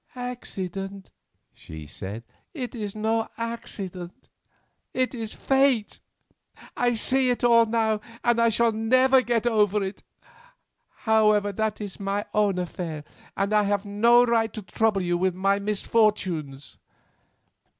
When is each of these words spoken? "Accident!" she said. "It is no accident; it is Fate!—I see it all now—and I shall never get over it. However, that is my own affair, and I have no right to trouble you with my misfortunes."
"Accident!" 0.15 1.11
she 1.53 1.85
said. 1.85 2.23
"It 2.55 2.73
is 2.73 2.95
no 2.95 3.27
accident; 3.37 4.29
it 4.95 5.13
is 5.13 5.31
Fate!—I 5.31 6.95
see 6.95 7.29
it 7.29 7.43
all 7.43 7.67
now—and 7.67 8.41
I 8.41 8.49
shall 8.49 8.71
never 8.71 9.21
get 9.21 9.45
over 9.45 9.83
it. 9.83 10.01
However, 10.89 11.51
that 11.51 11.79
is 11.81 11.99
my 11.99 12.25
own 12.33 12.57
affair, 12.57 13.03
and 13.37 13.53
I 13.53 13.61
have 13.65 13.85
no 13.85 14.25
right 14.25 14.51
to 14.53 14.63
trouble 14.63 15.03
you 15.03 15.19
with 15.19 15.35
my 15.35 15.59
misfortunes." 15.59 16.79